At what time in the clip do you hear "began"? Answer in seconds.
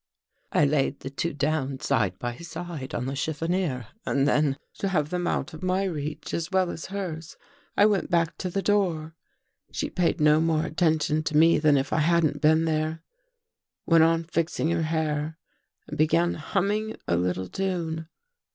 15.99-16.33